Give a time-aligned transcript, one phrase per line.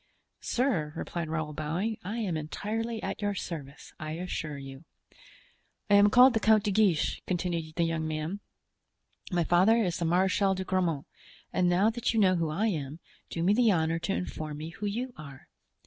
[0.39, 4.83] "Sir," replied Raoul, bowing, "I am entirely at your service, I assure you."
[5.91, 8.39] "I am called the Count de Guiche," continued the young man;
[9.31, 11.05] "my father is the Marechal de Grammont;
[11.53, 14.69] and now that you know who I am, do me the honor to inform me
[14.69, 15.47] who you are."